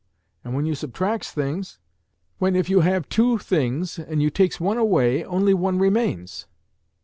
And 0.43 0.55
when 0.55 0.65
you 0.65 0.73
subtracts 0.73 1.29
things, 1.31 1.77
when 2.39 2.55
if 2.55 2.71
you 2.71 2.79
have 2.79 3.07
two 3.07 3.37
things 3.37 3.99
and 3.99 4.19
you 4.19 4.31
takes 4.31 4.59
one 4.59 4.79
away, 4.79 5.23
only 5.23 5.53
one 5.53 5.77
remains." 5.77 6.47